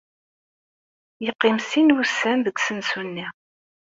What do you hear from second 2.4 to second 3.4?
deg usensu-nni.